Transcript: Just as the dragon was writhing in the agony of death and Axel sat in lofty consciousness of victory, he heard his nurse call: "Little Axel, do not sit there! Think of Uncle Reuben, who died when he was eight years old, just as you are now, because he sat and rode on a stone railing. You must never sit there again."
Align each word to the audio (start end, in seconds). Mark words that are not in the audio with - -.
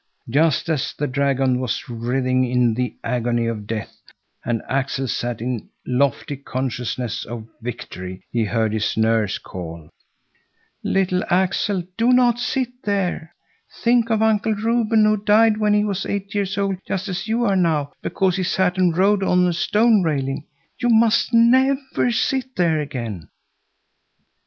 Just 0.27 0.67
as 0.67 0.95
the 0.97 1.05
dragon 1.05 1.59
was 1.59 1.87
writhing 1.87 2.43
in 2.43 2.73
the 2.73 2.95
agony 3.03 3.45
of 3.45 3.67
death 3.67 3.97
and 4.43 4.63
Axel 4.67 5.07
sat 5.07 5.41
in 5.41 5.69
lofty 5.85 6.37
consciousness 6.37 7.23
of 7.23 7.47
victory, 7.61 8.23
he 8.31 8.45
heard 8.45 8.73
his 8.73 8.97
nurse 8.97 9.37
call: 9.37 9.91
"Little 10.83 11.23
Axel, 11.29 11.83
do 11.97 12.13
not 12.13 12.39
sit 12.39 12.69
there! 12.83 13.35
Think 13.83 14.09
of 14.09 14.23
Uncle 14.23 14.55
Reuben, 14.55 15.05
who 15.05 15.17
died 15.17 15.57
when 15.57 15.75
he 15.75 15.83
was 15.83 16.07
eight 16.07 16.33
years 16.33 16.57
old, 16.57 16.77
just 16.87 17.07
as 17.07 17.27
you 17.27 17.43
are 17.45 17.55
now, 17.55 17.93
because 18.01 18.37
he 18.37 18.43
sat 18.43 18.79
and 18.79 18.97
rode 18.97 19.21
on 19.21 19.45
a 19.45 19.53
stone 19.53 20.01
railing. 20.01 20.47
You 20.79 20.89
must 20.89 21.31
never 21.31 22.11
sit 22.11 22.55
there 22.55 22.79
again." 22.79 23.29